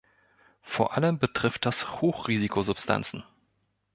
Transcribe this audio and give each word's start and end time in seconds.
Vor 0.63 0.95
allem 0.97 1.19
betrifft 1.19 1.67
das 1.67 2.01
Hochrisikosubstanzen. 2.01 3.23